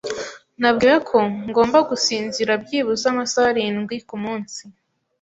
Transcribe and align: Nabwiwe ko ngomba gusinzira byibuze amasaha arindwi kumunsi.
Nabwiwe 0.59 0.97
ko 1.09 1.19
ngomba 1.49 1.79
gusinzira 1.89 2.51
byibuze 2.63 3.05
amasaha 3.11 3.47
arindwi 3.51 3.95
kumunsi. 4.07 4.61